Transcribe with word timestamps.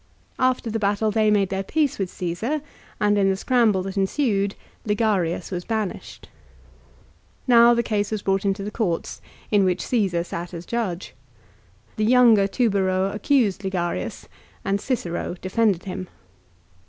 After 0.39 0.71
the 0.71 0.79
battle 0.79 1.11
they 1.11 1.29
made 1.29 1.49
their 1.49 1.61
peace 1.61 1.99
with 1.99 2.09
Caesar, 2.09 2.61
and 2.99 3.19
in 3.19 3.29
the 3.29 3.35
scramble 3.35 3.83
that 3.83 3.97
ensued 3.97 4.55
Ligarius 4.83 5.51
was 5.51 5.63
banished. 5.63 6.27
Now 7.45 7.75
the 7.75 7.83
case 7.83 8.09
was 8.09 8.23
brought 8.23 8.43
into 8.43 8.63
the 8.63 8.71
courts, 8.71 9.21
in 9.51 9.63
which 9.63 9.83
Csesar 9.85 10.25
sat 10.25 10.55
as 10.55 10.65
judge. 10.65 11.13
The 11.97 12.05
younger 12.05 12.47
Tubero 12.47 13.13
accused 13.13 13.63
Ligarius, 13.63 14.27
and 14.65 14.81
Cicero 14.81 15.35
defended 15.39 15.83
him. 15.83 16.09